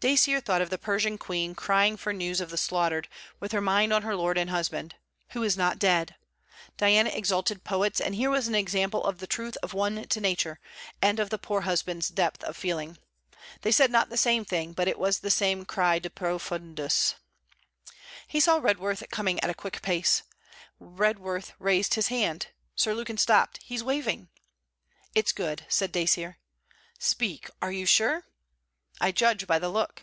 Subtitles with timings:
[0.00, 3.06] Dacier thought of the Persian Queen crying for news of the slaughtered,
[3.38, 4.94] with her mind on her lord and husband:
[5.32, 6.14] 'Who is not dead?'
[6.78, 10.58] Diana exalted poets, and here was an example of the truth of one to nature,
[11.02, 12.96] and of the poor husband's depth of feeling.
[13.60, 17.16] They said not the same thing, but it was the same cry de profundis.
[18.26, 20.22] He saw Redworth coming at a quick pace.
[20.80, 22.46] Redworth raised his hand.
[22.74, 23.58] Sir Lukin stopped.
[23.64, 24.30] 'He's waving!'
[25.14, 26.38] 'It's good,' said Dacier.
[26.98, 27.50] 'Speak!
[27.60, 28.24] are you sure?'
[29.02, 30.02] 'I judge by the look.'